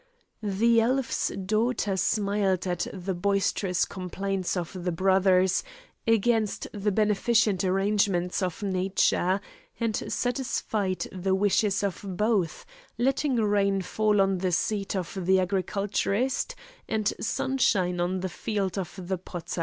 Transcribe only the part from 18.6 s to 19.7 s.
of the potter.